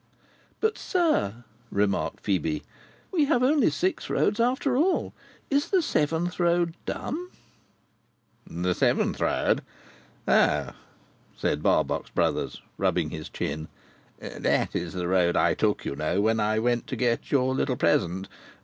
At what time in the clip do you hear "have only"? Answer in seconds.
3.25-3.69